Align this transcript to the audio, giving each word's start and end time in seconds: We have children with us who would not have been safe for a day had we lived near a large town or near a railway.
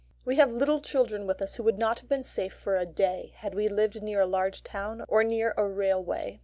We 0.25 0.37
have 0.37 0.81
children 0.81 1.27
with 1.27 1.43
us 1.43 1.57
who 1.57 1.63
would 1.63 1.77
not 1.77 1.99
have 1.99 2.09
been 2.09 2.23
safe 2.23 2.53
for 2.53 2.75
a 2.75 2.87
day 2.87 3.33
had 3.35 3.53
we 3.53 3.67
lived 3.67 4.01
near 4.01 4.21
a 4.21 4.25
large 4.25 4.63
town 4.63 5.05
or 5.07 5.23
near 5.23 5.53
a 5.57 5.67
railway. 5.67 6.39